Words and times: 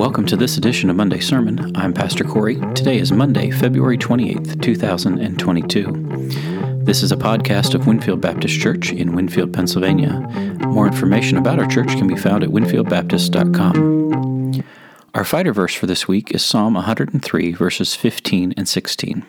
Welcome 0.00 0.24
to 0.28 0.36
this 0.36 0.56
edition 0.56 0.88
of 0.88 0.96
Monday 0.96 1.20
Sermon. 1.20 1.76
I'm 1.76 1.92
Pastor 1.92 2.24
Corey. 2.24 2.54
Today 2.74 2.98
is 2.98 3.12
Monday, 3.12 3.50
February 3.50 3.98
28th, 3.98 4.62
2022. 4.62 6.82
This 6.84 7.02
is 7.02 7.12
a 7.12 7.18
podcast 7.18 7.74
of 7.74 7.86
Winfield 7.86 8.22
Baptist 8.22 8.58
Church 8.58 8.92
in 8.92 9.14
Winfield, 9.14 9.52
Pennsylvania. 9.52 10.20
More 10.68 10.86
information 10.86 11.36
about 11.36 11.58
our 11.58 11.66
church 11.66 11.88
can 11.88 12.06
be 12.06 12.16
found 12.16 12.42
at 12.42 12.48
winfieldbaptist.com. 12.48 14.64
Our 15.12 15.24
fighter 15.26 15.52
verse 15.52 15.74
for 15.74 15.84
this 15.84 16.08
week 16.08 16.34
is 16.34 16.42
Psalm 16.42 16.72
103, 16.72 17.52
verses 17.52 17.94
15 17.94 18.54
and 18.56 18.66
16. 18.66 19.26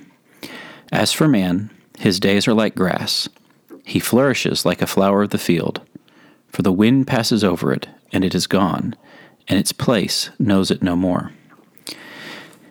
As 0.93 1.11
for 1.11 1.27
man, 1.27 1.69
his 1.99 2.17
days 2.17 2.47
are 2.47 2.53
like 2.53 2.75
grass, 2.75 3.27
he 3.83 3.99
flourishes 3.99 4.65
like 4.65 4.81
a 4.81 4.88
flower 4.88 5.23
of 5.23 5.31
the 5.31 5.38
field. 5.38 5.81
For 6.47 6.61
the 6.61 6.71
wind 6.71 7.07
passes 7.07 7.43
over 7.43 7.73
it, 7.73 7.89
and 8.13 8.23
it 8.23 8.33
is 8.33 8.47
gone 8.47 8.95
and 9.48 9.60
its 9.60 9.71
place 9.71 10.30
knows 10.39 10.71
it 10.71 10.82
no 10.82 10.96
more. 10.96 11.31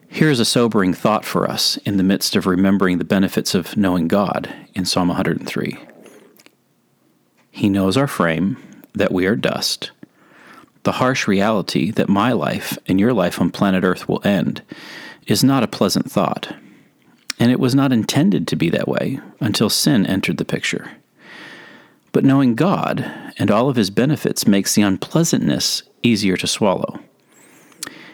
Here 0.09 0.30
is 0.30 0.41
a 0.41 0.45
sobering 0.45 0.92
thought 0.92 1.24
for 1.24 1.48
us 1.48 1.77
in 1.78 1.97
the 1.97 2.02
midst 2.02 2.34
of 2.34 2.47
remembering 2.47 2.98
the 2.98 3.05
benefits 3.05 3.55
of 3.55 3.77
knowing 3.77 4.09
God 4.09 4.52
in 4.75 4.84
Psalm 4.84 5.09
103. 5.09 5.78
He 7.51 7.69
knows 7.69 7.97
our 7.97 8.06
frame, 8.06 8.56
that 8.95 9.12
we 9.12 9.27
are 9.27 9.37
dust. 9.37 9.92
The 10.83 10.92
harsh 10.92 11.28
reality 11.28 11.91
that 11.92 12.09
my 12.09 12.33
life 12.33 12.78
and 12.87 12.98
your 12.98 13.12
life 13.12 13.41
on 13.41 13.50
planet 13.50 13.84
Earth 13.84 14.09
will 14.09 14.20
end 14.25 14.62
is 15.27 15.45
not 15.45 15.62
a 15.62 15.69
pleasant 15.69 16.11
thought. 16.11 16.55
And 17.39 17.52
it 17.52 17.61
was 17.61 17.75
not 17.75 17.92
intended 17.92 18.48
to 18.48 18.56
be 18.56 18.69
that 18.70 18.89
way 18.89 19.20
until 19.41 19.70
sin 19.70 20.06
entered 20.06 20.39
the 20.39 20.45
picture. 20.45 20.91
But 22.12 22.25
knowing 22.25 22.55
God 22.55 23.33
and 23.39 23.50
all 23.50 23.69
of 23.69 23.77
his 23.77 23.91
benefits 23.91 24.47
makes 24.47 24.75
the 24.75 24.83
unpleasantness 24.83 25.83
easier 26.02 26.36
to 26.36 26.46
swallow. 26.46 27.00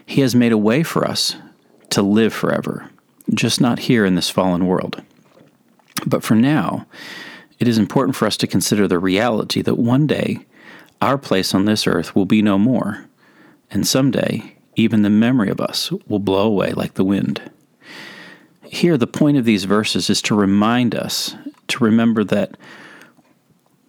He 0.05 0.21
has 0.21 0.35
made 0.35 0.53
a 0.53 0.59
way 0.59 0.83
for 0.83 1.07
us 1.07 1.37
to 1.91 2.03
live 2.03 2.33
forever, 2.33 2.91
just 3.35 3.61
not 3.61 3.81
here 3.81 4.05
in 4.05 4.15
this 4.15 4.31
fallen 4.31 4.67
world. 4.67 5.03
But 6.07 6.23
for 6.23 6.35
now, 6.35 6.87
it 7.59 7.67
is 7.67 7.79
important 7.79 8.17
for 8.17 8.27
us 8.27 8.37
to 8.39 8.47
consider 8.47 8.87
the 8.87 8.99
reality 8.99 9.63
that 9.63 9.77
one 9.77 10.07
day 10.07 10.45
our 11.01 11.19
place 11.19 11.55
on 11.55 11.65
this 11.65 11.87
earth 11.87 12.15
will 12.15 12.25
be 12.25 12.43
no 12.43 12.59
more, 12.59 13.07
and 13.71 13.87
someday 13.87 14.57
even 14.77 15.03
the 15.03 15.11
memory 15.11 15.49
of 15.49 15.61
us 15.61 15.91
will 16.07 16.19
blow 16.19 16.47
away 16.47 16.73
like 16.73 16.95
the 16.95 17.05
wind. 17.05 17.51
Here, 18.63 18.99
the 18.99 19.07
point 19.07 19.37
of 19.37 19.45
these 19.45 19.65
verses 19.65 20.11
is 20.11 20.21
to 20.23 20.35
remind 20.35 20.95
us 20.95 21.35
to 21.69 21.85
remember 21.85 22.25
that 22.25 22.57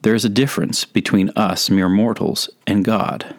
there 0.01 0.15
is 0.15 0.23
a 0.23 0.29
difference 0.29 0.85
between 0.85 1.29
us, 1.31 1.69
mere 1.69 1.89
mortals, 1.89 2.49
and 2.65 2.85
God. 2.85 3.35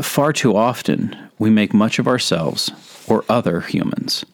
Far 0.00 0.32
too 0.32 0.56
often, 0.56 1.14
we 1.38 1.50
make 1.50 1.74
much 1.74 1.98
of 1.98 2.08
ourselves 2.08 2.70
or 3.06 3.24
other 3.28 3.60
humans, 3.60 4.24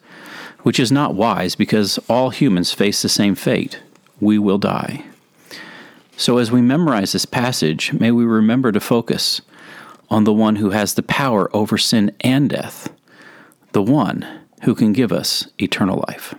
which 0.62 0.78
is 0.78 0.92
not 0.92 1.14
wise 1.14 1.56
because 1.56 1.98
all 2.08 2.30
humans 2.30 2.72
face 2.72 3.02
the 3.02 3.08
same 3.08 3.34
fate 3.34 3.80
we 4.20 4.38
will 4.38 4.58
die. 4.58 5.04
So, 6.16 6.38
as 6.38 6.52
we 6.52 6.60
memorize 6.60 7.12
this 7.12 7.24
passage, 7.24 7.92
may 7.92 8.10
we 8.10 8.24
remember 8.24 8.70
to 8.70 8.80
focus 8.80 9.40
on 10.08 10.24
the 10.24 10.32
one 10.32 10.56
who 10.56 10.70
has 10.70 10.94
the 10.94 11.02
power 11.02 11.54
over 11.56 11.78
sin 11.78 12.14
and 12.20 12.50
death, 12.50 12.92
the 13.72 13.82
one 13.82 14.26
who 14.62 14.74
can 14.74 14.92
give 14.92 15.12
us 15.12 15.48
eternal 15.58 16.04
life. 16.08 16.34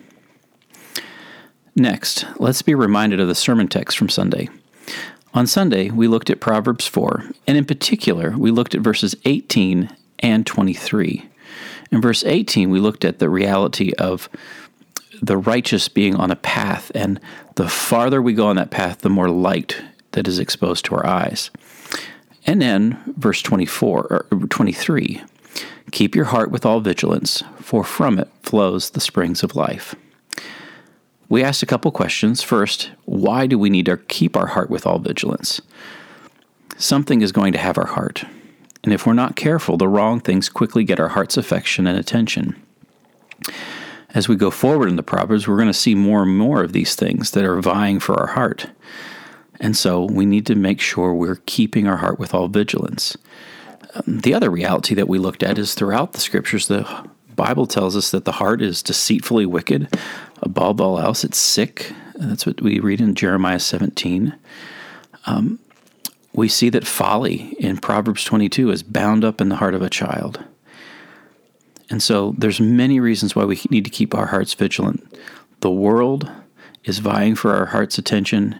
Next, 1.75 2.25
let's 2.37 2.61
be 2.61 2.75
reminded 2.75 3.19
of 3.19 3.27
the 3.27 3.35
sermon 3.35 3.67
text 3.67 3.97
from 3.97 4.09
Sunday. 4.09 4.49
On 5.33 5.47
Sunday, 5.47 5.89
we 5.89 6.09
looked 6.09 6.29
at 6.29 6.41
Proverbs 6.41 6.87
4, 6.87 7.23
and 7.47 7.57
in 7.57 7.63
particular, 7.63 8.35
we 8.37 8.51
looked 8.51 8.75
at 8.75 8.81
verses 8.81 9.15
18 9.23 9.89
and 10.19 10.45
23. 10.45 11.25
In 11.89 12.01
verse 12.01 12.25
18, 12.25 12.69
we 12.69 12.79
looked 12.79 13.05
at 13.05 13.19
the 13.19 13.29
reality 13.29 13.93
of 13.97 14.27
the 15.21 15.37
righteous 15.37 15.87
being 15.87 16.15
on 16.15 16.31
a 16.31 16.35
path, 16.35 16.91
and 16.93 17.17
the 17.55 17.69
farther 17.69 18.21
we 18.21 18.33
go 18.33 18.47
on 18.47 18.57
that 18.57 18.71
path, 18.71 18.99
the 18.99 19.09
more 19.09 19.29
light 19.29 19.81
that 20.11 20.27
is 20.27 20.37
exposed 20.37 20.83
to 20.85 20.95
our 20.95 21.05
eyes. 21.05 21.49
And 22.45 22.61
then, 22.61 23.01
verse 23.15 23.41
24 23.41 24.25
or 24.31 24.47
23 24.47 25.21
Keep 25.91 26.15
your 26.15 26.25
heart 26.25 26.51
with 26.51 26.65
all 26.65 26.81
vigilance, 26.81 27.41
for 27.61 27.85
from 27.85 28.19
it 28.19 28.29
flows 28.43 28.89
the 28.89 29.01
springs 29.01 29.43
of 29.43 29.55
life 29.55 29.95
we 31.31 31.43
asked 31.45 31.63
a 31.63 31.65
couple 31.65 31.89
questions. 31.91 32.43
First, 32.43 32.91
why 33.05 33.47
do 33.47 33.57
we 33.57 33.69
need 33.69 33.85
to 33.85 33.95
keep 33.95 34.35
our 34.35 34.47
heart 34.47 34.69
with 34.69 34.85
all 34.85 34.99
vigilance? 34.99 35.61
Something 36.77 37.21
is 37.21 37.31
going 37.31 37.53
to 37.53 37.57
have 37.57 37.77
our 37.77 37.87
heart. 37.87 38.25
And 38.83 38.91
if 38.91 39.07
we're 39.07 39.13
not 39.13 39.37
careful, 39.37 39.77
the 39.77 39.87
wrong 39.87 40.19
things 40.19 40.49
quickly 40.49 40.83
get 40.83 40.99
our 40.99 41.07
heart's 41.07 41.37
affection 41.37 41.87
and 41.87 41.97
attention. 41.97 42.61
As 44.09 44.27
we 44.27 44.35
go 44.35 44.51
forward 44.51 44.89
in 44.89 44.97
the 44.97 45.03
Proverbs, 45.03 45.47
we're 45.47 45.55
going 45.55 45.67
to 45.67 45.73
see 45.73 45.95
more 45.95 46.23
and 46.23 46.37
more 46.37 46.63
of 46.63 46.73
these 46.73 46.95
things 46.95 47.31
that 47.31 47.45
are 47.45 47.61
vying 47.61 48.01
for 48.01 48.19
our 48.19 48.27
heart. 48.27 48.69
And 49.61 49.77
so 49.77 50.03
we 50.03 50.25
need 50.25 50.45
to 50.47 50.55
make 50.55 50.81
sure 50.81 51.13
we're 51.13 51.41
keeping 51.45 51.87
our 51.87 51.97
heart 51.97 52.19
with 52.19 52.33
all 52.33 52.49
vigilance. 52.49 53.15
The 54.05 54.33
other 54.33 54.49
reality 54.49 54.95
that 54.95 55.07
we 55.07 55.17
looked 55.17 55.43
at 55.43 55.57
is 55.57 55.75
throughout 55.75 56.11
the 56.11 56.19
scriptures, 56.19 56.67
the 56.67 57.09
Bible 57.35 57.67
tells 57.67 57.95
us 57.95 58.11
that 58.11 58.25
the 58.25 58.33
heart 58.33 58.61
is 58.61 58.83
deceitfully 58.83 59.45
wicked 59.45 59.87
above 60.41 60.81
all 60.81 60.99
else, 60.99 61.23
it's 61.23 61.37
sick. 61.37 61.93
That's 62.15 62.45
what 62.45 62.61
we 62.61 62.79
read 62.79 63.01
in 63.01 63.15
Jeremiah 63.15 63.59
17. 63.59 64.35
Um, 65.25 65.59
we 66.33 66.47
see 66.47 66.69
that 66.69 66.87
folly 66.87 67.55
in 67.59 67.77
Proverbs 67.77 68.23
22 68.23 68.71
is 68.71 68.83
bound 68.83 69.23
up 69.23 69.41
in 69.41 69.49
the 69.49 69.57
heart 69.57 69.75
of 69.75 69.81
a 69.81 69.89
child. 69.89 70.43
And 71.89 72.01
so 72.01 72.33
there's 72.37 72.61
many 72.61 72.99
reasons 72.99 73.35
why 73.35 73.43
we 73.43 73.59
need 73.69 73.83
to 73.83 73.91
keep 73.91 74.15
our 74.15 74.27
hearts 74.27 74.53
vigilant. 74.53 75.05
The 75.59 75.71
world 75.71 76.31
is 76.85 76.99
vying 76.99 77.35
for 77.35 77.53
our 77.53 77.65
heart's 77.67 77.97
attention, 77.97 78.59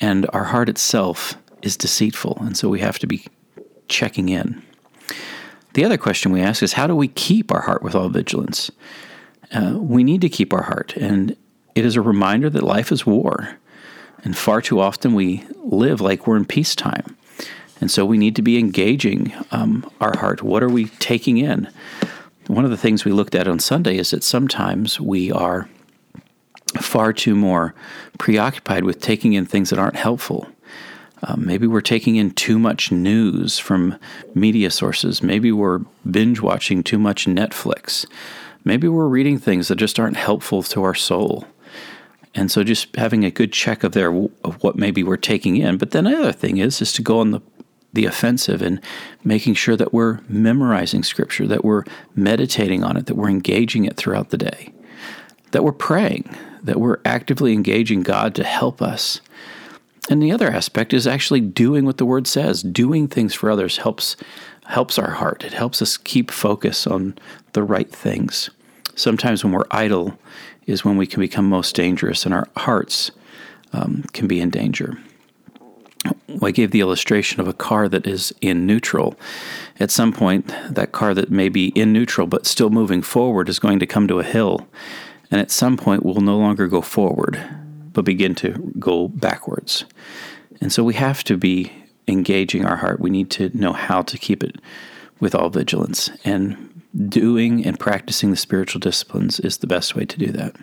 and 0.00 0.26
our 0.32 0.44
heart 0.44 0.68
itself 0.68 1.36
is 1.62 1.76
deceitful. 1.76 2.38
And 2.40 2.56
so 2.56 2.68
we 2.68 2.80
have 2.80 2.98
to 3.00 3.06
be 3.06 3.26
checking 3.88 4.30
in. 4.30 4.62
The 5.74 5.84
other 5.84 5.98
question 5.98 6.32
we 6.32 6.40
ask 6.40 6.62
is 6.62 6.74
how 6.74 6.86
do 6.86 6.96
we 6.96 7.08
keep 7.08 7.52
our 7.52 7.62
heart 7.62 7.82
with 7.82 7.94
all 7.94 8.08
vigilance? 8.08 8.70
Uh, 9.52 9.76
we 9.78 10.04
need 10.04 10.20
to 10.20 10.28
keep 10.28 10.52
our 10.52 10.62
heart. 10.62 10.96
And 10.96 11.36
it 11.74 11.84
is 11.84 11.96
a 11.96 12.02
reminder 12.02 12.50
that 12.50 12.62
life 12.62 12.90
is 12.92 13.06
war. 13.06 13.56
And 14.22 14.36
far 14.36 14.60
too 14.60 14.80
often 14.80 15.14
we 15.14 15.44
live 15.56 16.00
like 16.00 16.26
we're 16.26 16.36
in 16.36 16.44
peacetime. 16.44 17.16
And 17.80 17.90
so 17.90 18.04
we 18.04 18.18
need 18.18 18.36
to 18.36 18.42
be 18.42 18.58
engaging 18.58 19.32
um, 19.50 19.90
our 20.00 20.16
heart. 20.18 20.42
What 20.42 20.62
are 20.62 20.68
we 20.68 20.86
taking 20.86 21.38
in? 21.38 21.68
One 22.46 22.64
of 22.64 22.70
the 22.70 22.76
things 22.76 23.04
we 23.04 23.12
looked 23.12 23.34
at 23.34 23.48
on 23.48 23.58
Sunday 23.58 23.96
is 23.96 24.10
that 24.10 24.22
sometimes 24.22 25.00
we 25.00 25.32
are 25.32 25.68
far 26.78 27.12
too 27.12 27.34
more 27.34 27.74
preoccupied 28.18 28.84
with 28.84 29.00
taking 29.00 29.32
in 29.32 29.46
things 29.46 29.70
that 29.70 29.78
aren't 29.78 29.96
helpful. 29.96 30.46
Um, 31.22 31.44
maybe 31.44 31.66
we're 31.66 31.82
taking 31.82 32.16
in 32.16 32.30
too 32.30 32.58
much 32.58 32.90
news 32.90 33.58
from 33.58 33.98
media 34.34 34.70
sources. 34.70 35.22
Maybe 35.22 35.52
we're 35.52 35.80
binge 36.10 36.40
watching 36.40 36.82
too 36.82 36.98
much 36.98 37.26
Netflix 37.26 38.06
maybe 38.64 38.88
we're 38.88 39.08
reading 39.08 39.38
things 39.38 39.68
that 39.68 39.76
just 39.76 39.98
aren't 39.98 40.16
helpful 40.16 40.62
to 40.62 40.82
our 40.82 40.94
soul. 40.94 41.46
And 42.34 42.50
so 42.50 42.62
just 42.62 42.94
having 42.96 43.24
a 43.24 43.30
good 43.30 43.52
check 43.52 43.82
of 43.82 43.92
there 43.92 44.12
of 44.44 44.62
what 44.62 44.76
maybe 44.76 45.02
we're 45.02 45.16
taking 45.16 45.56
in. 45.56 45.78
But 45.78 45.90
then 45.90 46.06
another 46.06 46.32
thing 46.32 46.58
is 46.58 46.80
is 46.80 46.92
to 46.94 47.02
go 47.02 47.20
on 47.20 47.32
the 47.32 47.40
the 47.92 48.06
offensive 48.06 48.62
and 48.62 48.80
making 49.24 49.52
sure 49.54 49.74
that 49.74 49.92
we're 49.92 50.20
memorizing 50.28 51.02
scripture, 51.02 51.48
that 51.48 51.64
we're 51.64 51.82
meditating 52.14 52.84
on 52.84 52.96
it, 52.96 53.06
that 53.06 53.16
we're 53.16 53.28
engaging 53.28 53.84
it 53.84 53.96
throughout 53.96 54.30
the 54.30 54.38
day, 54.38 54.72
that 55.50 55.64
we're 55.64 55.72
praying, 55.72 56.32
that 56.62 56.78
we're 56.78 57.00
actively 57.04 57.52
engaging 57.52 58.04
God 58.04 58.32
to 58.36 58.44
help 58.44 58.80
us. 58.80 59.20
And 60.08 60.22
the 60.22 60.32
other 60.32 60.48
aspect 60.48 60.92
is 60.92 61.06
actually 61.06 61.40
doing 61.40 61.84
what 61.84 61.98
the 61.98 62.06
word 62.06 62.26
says. 62.26 62.62
Doing 62.62 63.06
things 63.06 63.34
for 63.34 63.50
others 63.50 63.78
helps 63.78 64.16
helps 64.66 64.98
our 64.98 65.10
heart. 65.10 65.44
It 65.44 65.52
helps 65.52 65.82
us 65.82 65.96
keep 65.96 66.30
focus 66.30 66.86
on 66.86 67.18
the 67.52 67.62
right 67.62 67.90
things. 67.90 68.50
Sometimes 68.94 69.42
when 69.42 69.52
we're 69.52 69.64
idle 69.70 70.16
is 70.66 70.84
when 70.84 70.96
we 70.96 71.06
can 71.06 71.20
become 71.20 71.48
most 71.48 71.74
dangerous 71.74 72.24
and 72.24 72.32
our 72.32 72.46
hearts 72.56 73.10
um, 73.72 74.04
can 74.12 74.28
be 74.28 74.40
in 74.40 74.50
danger. 74.50 74.96
I 76.42 76.50
gave 76.50 76.70
the 76.70 76.80
illustration 76.80 77.40
of 77.40 77.48
a 77.48 77.52
car 77.52 77.88
that 77.88 78.06
is 78.06 78.32
in 78.40 78.66
neutral. 78.66 79.18
At 79.78 79.90
some 79.90 80.12
point, 80.12 80.54
that 80.70 80.92
car 80.92 81.14
that 81.14 81.30
may 81.30 81.48
be 81.48 81.68
in 81.68 81.92
neutral 81.92 82.26
but 82.26 82.46
still 82.46 82.70
moving 82.70 83.02
forward 83.02 83.48
is 83.48 83.58
going 83.58 83.80
to 83.80 83.86
come 83.86 84.08
to 84.08 84.20
a 84.20 84.24
hill. 84.24 84.66
And 85.30 85.40
at 85.40 85.50
some 85.50 85.76
point, 85.76 86.04
will 86.04 86.20
no 86.20 86.38
longer 86.38 86.66
go 86.66 86.80
forward, 86.80 87.44
but 87.92 88.04
begin 88.04 88.34
to 88.36 88.72
go 88.78 89.08
backwards. 89.08 89.84
And 90.60 90.72
so 90.72 90.84
we 90.84 90.94
have 90.94 91.24
to 91.24 91.36
be 91.36 91.72
engaging 92.06 92.64
our 92.64 92.76
heart. 92.76 93.00
We 93.00 93.10
need 93.10 93.30
to 93.32 93.56
know 93.56 93.72
how 93.72 94.02
to 94.02 94.18
keep 94.18 94.42
it 94.42 94.56
with 95.20 95.34
all 95.34 95.50
vigilance. 95.50 96.10
And 96.24 96.82
doing 97.08 97.64
and 97.64 97.78
practicing 97.78 98.30
the 98.30 98.36
spiritual 98.36 98.80
disciplines 98.80 99.38
is 99.40 99.58
the 99.58 99.66
best 99.66 99.94
way 99.94 100.04
to 100.04 100.18
do 100.18 100.32
that. 100.32 100.56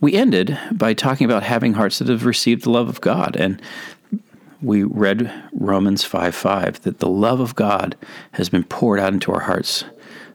We 0.00 0.14
ended 0.14 0.58
by 0.72 0.94
talking 0.94 1.24
about 1.24 1.42
having 1.42 1.74
hearts 1.74 1.98
that 1.98 2.08
have 2.08 2.26
received 2.26 2.64
the 2.64 2.70
love 2.70 2.88
of 2.88 3.00
God. 3.00 3.36
And 3.36 3.62
we 4.60 4.82
read 4.82 5.32
Romans 5.52 6.04
5 6.04 6.34
5 6.34 6.82
that 6.82 6.98
the 6.98 7.08
love 7.08 7.40
of 7.40 7.54
God 7.54 7.96
has 8.32 8.48
been 8.48 8.64
poured 8.64 9.00
out 9.00 9.12
into 9.12 9.32
our 9.32 9.40
hearts 9.40 9.84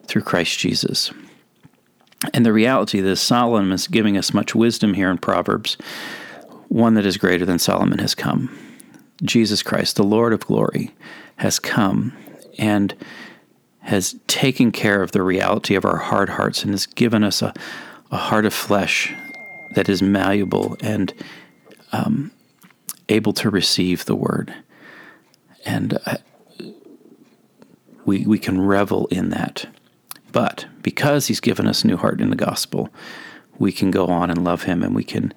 through 0.06 0.24
Christ 0.24 0.58
Jesus. 0.60 1.12
And 2.34 2.46
the 2.46 2.54
reality 2.54 3.00
that 3.02 3.18
Solomon 3.18 3.72
is 3.72 3.88
giving 3.88 4.18
us 4.18 4.34
much 4.34 4.56
wisdom 4.56 4.94
here 4.94 5.12
in 5.12 5.18
Proverbs, 5.18 5.78
one 6.68 6.96
that 6.96 7.06
is 7.06 7.18
greater 7.18 7.46
than 7.46 7.60
Solomon 7.60 8.00
has 8.00 8.16
come. 8.16 8.58
Jesus 9.24 9.64
Christ, 9.64 9.96
the 9.96 10.04
Lord 10.04 10.34
of 10.34 10.46
glory, 10.46 10.92
has 11.38 11.60
come 11.60 12.14
and 12.58 12.96
has 13.82 14.16
taken 14.28 14.72
care 14.72 15.02
of 15.02 15.12
the 15.12 15.22
reality 15.22 15.76
of 15.76 15.86
our 15.86 15.98
hard 15.98 16.30
hearts 16.30 16.64
and 16.64 16.72
has 16.72 16.86
given 16.86 17.24
us 17.24 17.42
a, 17.42 17.54
a 18.12 18.18
heart 18.18 18.46
of 18.46 18.54
flesh 18.54 19.14
that 19.76 19.88
is 19.88 20.02
malleable 20.02 20.76
and 20.82 21.14
um, 21.92 22.32
able 23.10 23.34
to 23.34 23.50
receive 23.50 24.06
the 24.06 24.16
word. 24.16 24.54
And 25.66 25.98
uh, 26.06 26.18
we, 28.06 28.26
we 28.26 28.40
can 28.40 28.60
revel 28.60 29.08
in 29.08 29.30
that. 29.30 29.68
But 30.32 30.66
because 30.88 31.28
he's 31.28 31.42
given 31.42 31.68
us 31.68 31.84
a 31.84 31.88
new 31.88 31.98
heart 31.98 32.22
in 32.22 32.30
the 32.30 32.36
gospel, 32.38 32.88
we 33.60 33.74
can 33.74 33.92
go 33.92 34.06
on 34.06 34.30
and 34.30 34.46
love 34.46 34.64
him 34.64 34.82
and 34.82 34.96
we 34.96 35.04
can 35.04 35.34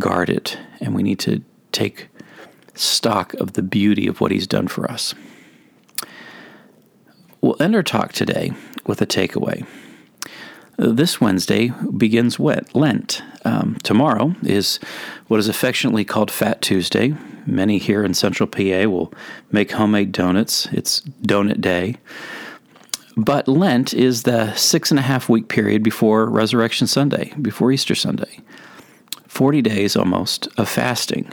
guard 0.00 0.28
it. 0.28 0.58
And 0.80 0.96
we 0.96 1.04
need 1.04 1.20
to 1.20 1.44
take 1.70 2.08
stock 2.74 3.32
of 3.34 3.52
the 3.52 3.62
beauty 3.62 4.08
of 4.08 4.20
what 4.20 4.32
he's 4.32 4.48
done 4.48 4.66
for 4.66 4.90
us. 4.90 5.14
We'll 7.40 7.62
end 7.62 7.76
our 7.76 7.84
talk 7.84 8.12
today 8.12 8.50
with 8.84 9.00
a 9.00 9.06
takeaway. 9.06 9.64
This 10.76 11.20
Wednesday 11.20 11.68
begins 11.96 12.40
Lent. 12.40 13.22
Um, 13.44 13.76
tomorrow 13.84 14.34
is 14.42 14.80
what 15.28 15.38
is 15.38 15.46
affectionately 15.46 16.04
called 16.04 16.32
Fat 16.32 16.62
Tuesday. 16.62 17.14
Many 17.46 17.78
here 17.78 18.02
in 18.02 18.12
Central 18.14 18.48
PA 18.48 18.88
will 18.88 19.14
make 19.52 19.70
homemade 19.70 20.10
donuts. 20.10 20.66
It's 20.72 21.02
Donut 21.22 21.60
Day. 21.60 21.94
But 23.16 23.48
Lent 23.48 23.92
is 23.92 24.22
the 24.22 24.54
six 24.54 24.90
and 24.90 24.98
a 24.98 25.02
half 25.02 25.28
week 25.28 25.48
period 25.48 25.82
before 25.82 26.28
Resurrection 26.28 26.86
Sunday, 26.86 27.32
before 27.40 27.72
Easter 27.72 27.94
Sunday. 27.94 28.40
40 29.26 29.62
days 29.62 29.96
almost 29.96 30.48
of 30.56 30.68
fasting. 30.68 31.32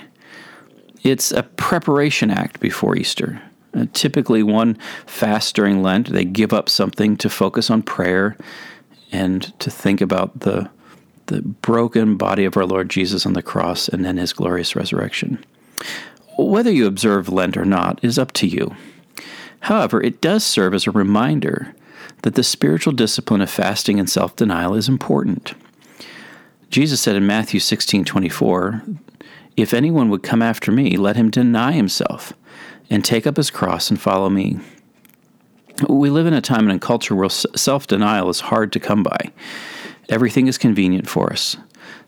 It's 1.03 1.31
a 1.31 1.43
preparation 1.43 2.31
act 2.31 2.59
before 2.59 2.95
Easter. 2.95 3.41
Uh, 3.73 3.85
typically, 3.93 4.43
one 4.43 4.77
fast 5.05 5.55
during 5.55 5.81
Lent, 5.83 6.09
they 6.09 6.25
give 6.25 6.53
up 6.53 6.69
something 6.69 7.17
to 7.17 7.29
focus 7.29 7.69
on 7.69 7.83
prayer 7.83 8.37
and 9.11 9.57
to 9.59 9.69
think 9.69 10.01
about 10.01 10.39
the, 10.39 10.69
the 11.27 11.41
broken 11.41 12.17
body 12.17 12.45
of 12.45 12.57
our 12.57 12.65
Lord 12.65 12.89
Jesus 12.89 13.25
on 13.25 13.33
the 13.33 13.41
cross 13.41 13.87
and 13.87 14.03
then 14.03 14.17
his 14.17 14.33
glorious 14.33 14.75
resurrection. 14.75 15.43
Whether 16.37 16.71
you 16.71 16.87
observe 16.87 17.29
Lent 17.29 17.57
or 17.57 17.65
not 17.65 17.99
is 18.03 18.19
up 18.19 18.31
to 18.33 18.47
you. 18.47 18.75
However, 19.61 20.01
it 20.01 20.21
does 20.21 20.43
serve 20.43 20.73
as 20.73 20.87
a 20.87 20.91
reminder 20.91 21.75
that 22.23 22.35
the 22.35 22.43
spiritual 22.43 22.93
discipline 22.93 23.41
of 23.41 23.49
fasting 23.49 23.99
and 23.99 24.09
self 24.09 24.35
denial 24.35 24.73
is 24.73 24.89
important. 24.89 25.53
Jesus 26.69 26.99
said 26.99 27.15
in 27.15 27.25
Matthew 27.25 27.59
16 27.59 28.05
24, 28.05 28.83
If 29.55 29.73
anyone 29.73 30.09
would 30.09 30.23
come 30.23 30.41
after 30.41 30.71
me, 30.71 30.97
let 30.97 31.15
him 31.15 31.29
deny 31.29 31.71
himself 31.71 32.33
and 32.89 33.03
take 33.03 33.27
up 33.27 33.37
his 33.37 33.49
cross 33.49 33.89
and 33.89 33.99
follow 33.99 34.29
me. 34.29 34.59
We 35.87 36.09
live 36.09 36.25
in 36.25 36.33
a 36.33 36.41
time 36.41 36.69
and 36.69 36.81
a 36.81 36.85
culture 36.85 37.15
where 37.15 37.29
self 37.29 37.87
denial 37.87 38.29
is 38.29 38.39
hard 38.39 38.71
to 38.73 38.79
come 38.79 39.03
by. 39.03 39.31
Everything 40.09 40.47
is 40.47 40.57
convenient 40.57 41.09
for 41.09 41.31
us. 41.31 41.57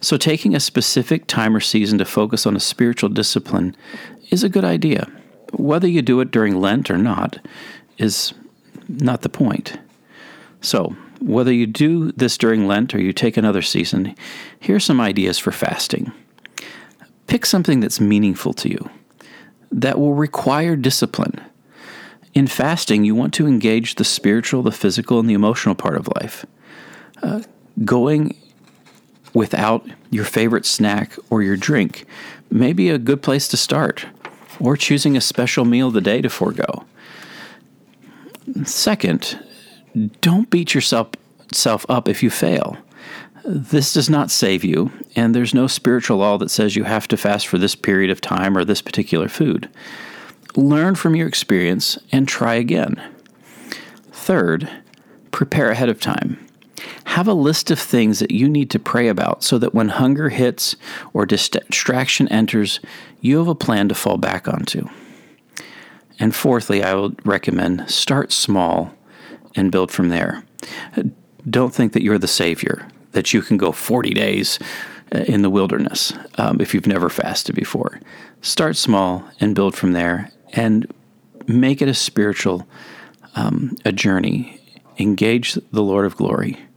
So, 0.02 0.18
taking 0.18 0.56
a 0.56 0.60
specific 0.60 1.28
time 1.28 1.56
or 1.56 1.60
season 1.60 1.98
to 2.00 2.06
focus 2.06 2.46
on 2.46 2.56
a 2.56 2.60
spiritual 2.60 3.10
discipline 3.10 3.76
is 4.32 4.44
a 4.44 4.50
good 4.50 4.64
idea. 4.64 5.08
Whether 5.54 5.88
you 5.88 6.02
do 6.02 6.20
it 6.22 6.32
during 6.32 6.60
Lent 6.60 6.90
or 6.90 6.98
not 6.98 7.40
is 7.98 8.34
not 8.88 9.22
the 9.22 9.30
point. 9.30 9.78
So, 10.62 10.96
whether 11.22 11.52
you 11.52 11.68
do 11.68 12.12
this 12.14 12.38
during 12.38 12.68
Lent 12.68 12.94
or 12.96 13.02
you 13.02 13.14
take 13.14 13.38
another 13.38 13.62
season, 13.62 14.16
here 14.60 14.76
are 14.76 14.80
some 14.80 15.02
ideas 15.02 15.38
for 15.38 15.52
fasting. 15.52 16.12
Pick 17.28 17.46
something 17.46 17.80
that's 17.80 18.00
meaningful 18.00 18.54
to 18.54 18.70
you, 18.70 18.90
that 19.72 20.00
will 20.00 20.14
require 20.14 20.76
discipline. 20.76 21.42
In 22.34 22.48
fasting, 22.48 23.04
you 23.04 23.16
want 23.16 23.34
to 23.36 23.48
engage 23.48 23.96
the 23.96 24.04
spiritual, 24.04 24.64
the 24.64 24.72
physical, 24.72 25.20
and 25.20 25.30
the 25.30 25.34
emotional 25.34 25.76
part 25.76 25.98
of 25.98 26.10
life. 26.16 26.46
Uh, 27.22 27.42
going 27.86 28.38
without 29.34 29.86
your 30.10 30.26
favorite 30.26 30.66
snack 30.66 31.14
or 31.30 31.44
your 31.44 31.58
drink 31.58 32.06
may 32.50 32.74
be 32.74 32.90
a 32.90 32.98
good 32.98 33.22
place 33.22 33.48
to 33.48 33.58
start, 33.58 34.06
or 34.60 34.78
choosing 34.78 35.16
a 35.16 35.22
special 35.22 35.66
meal 35.66 35.88
of 35.88 35.94
the 35.94 36.02
day 36.02 36.22
to 36.22 36.30
forego. 36.30 36.86
Second, 38.64 39.40
don't 40.22 40.50
beat 40.50 40.74
yourself 40.74 41.10
self 41.52 41.86
up 41.90 42.08
if 42.08 42.22
you 42.24 42.30
fail. 42.30 42.78
This 43.46 43.94
does 43.94 44.10
not 44.10 44.30
save 44.30 44.64
you, 44.64 44.92
and 45.16 45.34
there's 45.34 45.54
no 45.54 45.68
spiritual 45.68 46.18
law 46.18 46.38
that 46.38 46.52
says 46.52 46.76
you 46.76 46.84
have 46.84 47.08
to 47.08 47.18
fast 47.18 47.48
for 47.48 47.58
this 47.58 47.76
period 47.76 48.12
of 48.12 48.22
time 48.22 48.58
or 48.58 48.66
this 48.66 48.82
particular 48.82 49.28
food. 49.28 49.70
Learn 50.56 50.96
from 50.96 51.16
your 51.16 51.28
experience 51.28 51.98
and 52.12 52.28
try 52.28 52.56
again. 52.56 53.02
Third, 54.12 54.70
prepare 55.32 55.72
ahead 55.72 55.90
of 55.90 56.00
time. 56.00 56.46
Have 57.10 57.28
a 57.28 57.34
list 57.34 57.72
of 57.72 57.80
things 57.80 58.20
that 58.20 58.30
you 58.30 58.48
need 58.48 58.70
to 58.70 58.78
pray 58.78 59.08
about 59.08 59.44
so 59.44 59.58
that 59.58 59.74
when 59.74 59.90
hunger 59.90 60.30
hits 60.30 60.76
or 61.12 61.26
distraction 61.26 62.28
enters, 62.28 62.80
you 63.20 63.40
have 63.40 63.48
a 63.48 63.56
plan 63.56 63.90
to 63.90 63.96
fall 63.96 64.18
back 64.18 64.48
onto. 64.48 64.88
And 66.20 66.36
fourthly, 66.36 66.84
I 66.84 66.94
would 66.94 67.26
recommend 67.26 67.90
start 67.90 68.32
small 68.32 68.94
and 69.56 69.72
build 69.72 69.92
from 69.92 70.10
there. 70.10 70.44
Don't 71.50 71.74
think 71.74 71.94
that 71.94 72.04
you're 72.04 72.20
the 72.20 72.28
Savior, 72.28 72.88
that 73.14 73.34
you 73.34 73.42
can 73.42 73.58
go 73.58 73.72
40 73.72 74.12
days 74.12 74.60
uh, 75.14 75.22
in 75.22 75.42
the 75.42 75.50
wilderness 75.50 76.14
um, 76.38 76.62
if 76.62 76.76
you've 76.76 76.86
never 76.86 77.10
fasted 77.10 77.56
before. 77.56 78.00
Start 78.44 78.78
small 78.78 79.28
and 79.40 79.56
build 79.56 79.76
from 79.76 79.94
there 79.94 80.30
and 80.54 80.86
make 81.48 81.82
it 81.82 81.88
a 81.88 81.96
spiritual 81.96 82.68
um, 83.34 83.76
a 83.84 83.92
journey. 83.92 84.62
Engage 85.00 85.56
the 85.72 85.82
Lord 85.82 86.06
of 86.06 86.16
glory. 86.16 86.69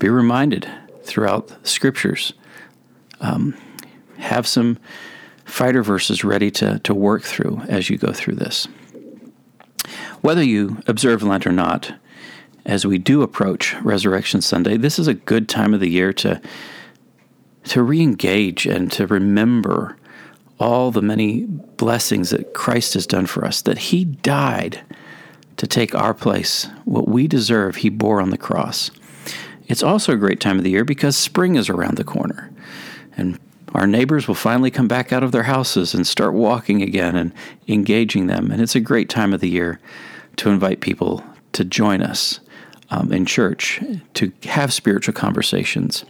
Be 0.00 0.08
reminded 0.08 0.68
throughout 1.04 1.48
the 1.48 1.68
scriptures. 1.68 2.32
Um, 3.20 3.54
have 4.18 4.46
some 4.46 4.78
fighter 5.44 5.82
verses 5.82 6.24
ready 6.24 6.50
to, 6.52 6.78
to 6.80 6.94
work 6.94 7.22
through 7.22 7.62
as 7.68 7.90
you 7.90 7.98
go 7.98 8.12
through 8.12 8.36
this. 8.36 8.66
Whether 10.22 10.42
you 10.42 10.82
observe 10.86 11.22
Lent 11.22 11.46
or 11.46 11.52
not, 11.52 11.94
as 12.64 12.86
we 12.86 12.98
do 12.98 13.22
approach 13.22 13.74
Resurrection 13.82 14.40
Sunday, 14.40 14.76
this 14.76 14.98
is 14.98 15.06
a 15.06 15.14
good 15.14 15.48
time 15.48 15.74
of 15.74 15.80
the 15.80 15.90
year 15.90 16.12
to 16.14 16.40
to 17.64 17.82
re-engage 17.82 18.64
and 18.66 18.90
to 18.90 19.06
remember 19.06 19.98
all 20.58 20.90
the 20.90 21.02
many 21.02 21.44
blessings 21.44 22.30
that 22.30 22.54
Christ 22.54 22.94
has 22.94 23.06
done 23.06 23.26
for 23.26 23.44
us, 23.44 23.60
that 23.62 23.76
He 23.78 24.04
died 24.06 24.80
to 25.58 25.66
take 25.66 25.94
our 25.94 26.14
place. 26.14 26.68
What 26.86 27.06
we 27.06 27.28
deserve, 27.28 27.76
He 27.76 27.90
bore 27.90 28.22
on 28.22 28.30
the 28.30 28.38
cross. 28.38 28.90
It's 29.70 29.84
also 29.84 30.12
a 30.12 30.16
great 30.16 30.40
time 30.40 30.58
of 30.58 30.64
the 30.64 30.70
year 30.70 30.84
because 30.84 31.16
spring 31.16 31.54
is 31.54 31.68
around 31.68 31.96
the 31.96 32.02
corner. 32.02 32.50
And 33.16 33.38
our 33.72 33.86
neighbors 33.86 34.26
will 34.26 34.34
finally 34.34 34.70
come 34.70 34.88
back 34.88 35.12
out 35.12 35.22
of 35.22 35.30
their 35.30 35.44
houses 35.44 35.94
and 35.94 36.04
start 36.04 36.34
walking 36.34 36.82
again 36.82 37.14
and 37.14 37.32
engaging 37.68 38.26
them. 38.26 38.50
And 38.50 38.60
it's 38.60 38.74
a 38.74 38.80
great 38.80 39.08
time 39.08 39.32
of 39.32 39.40
the 39.40 39.48
year 39.48 39.78
to 40.36 40.50
invite 40.50 40.80
people 40.80 41.22
to 41.52 41.64
join 41.64 42.02
us 42.02 42.40
um, 42.90 43.12
in 43.12 43.24
church 43.24 43.80
to 44.14 44.32
have 44.42 44.72
spiritual 44.72 45.14
conversations 45.14 46.04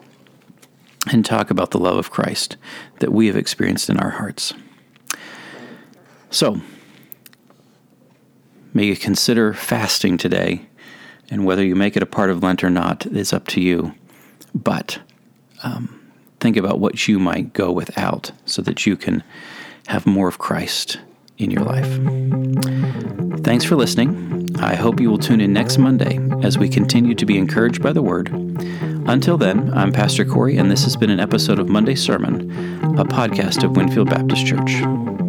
and 1.11 1.23
talk 1.23 1.51
about 1.51 1.71
the 1.71 1.79
love 1.79 1.99
of 1.99 2.11
Christ 2.11 2.57
that 3.01 3.13
we 3.13 3.27
have 3.27 3.37
experienced 3.37 3.91
in 3.91 3.99
our 3.99 4.11
hearts. 4.11 4.55
So, 6.31 6.63
may 8.73 8.87
you 8.87 8.97
consider 8.97 9.53
fasting 9.53 10.17
today, 10.17 10.67
and 11.31 11.45
whether 11.45 11.65
you 11.65 11.77
make 11.77 11.97
it 11.97 12.03
a 12.03 12.07
part 12.07 12.31
of 12.31 12.43
Lent 12.43 12.65
or 12.65 12.71
not 12.71 13.07
is 13.07 13.33
up 13.33 13.47
to 13.49 13.61
you. 13.61 13.95
But 14.55 14.99
um, 15.63 16.01
think 16.41 16.57
about 16.57 16.81
what 16.81 17.07
you 17.07 17.19
might 17.19 17.53
go 17.53 17.71
without 17.71 18.33
so 18.45 18.63
that 18.63 18.87
you 18.87 18.97
can 18.97 19.23
have 19.87 20.07
more 20.07 20.29
of 20.29 20.39
Christ 20.39 20.99
in 21.39 21.51
your 21.51 21.63
life. 21.63 21.87
Thanks 23.45 23.65
for 23.65 23.77
listening. 23.77 24.49
I 24.59 24.75
hope 24.75 25.01
you 25.01 25.11
will 25.11 25.19
tune 25.19 25.41
in 25.41 25.53
next 25.53 25.79
Monday 25.79 26.19
as 26.43 26.59
we 26.59 26.69
continue 26.69 27.15
to 27.15 27.25
be 27.25 27.39
encouraged 27.39 27.83
by 27.83 27.93
the 27.93 28.03
Word. 28.03 28.29
Until 29.09 29.39
then, 29.39 29.73
I'm 29.73 29.93
Pastor 29.93 30.25
Corey, 30.25 30.57
and 30.59 30.71
this 30.71 30.85
has 30.85 30.97
been 30.97 31.11
an 31.11 31.21
episode 31.21 31.59
of 31.59 31.69
Monday 31.69 31.95
Sermon, 31.95 32.51
a 32.99 33.05
podcast 33.05 33.65
of 33.65 33.77
Winfield 33.77 34.11
Baptist 34.11 34.47
Church. 34.47 35.20